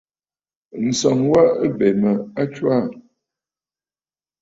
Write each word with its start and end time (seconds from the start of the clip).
Ǹsɔŋ 0.87 1.19
wa 1.31 1.41
wa 1.47 1.53
ɨ 1.63 1.67
bè 1.77 1.87
mə 2.01 2.11
a 2.39 2.41
ntswaà. 2.47 2.83